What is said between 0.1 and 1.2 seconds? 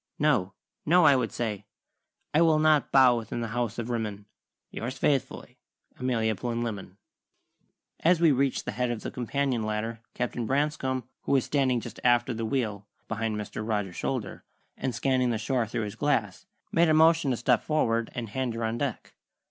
'No, no,' I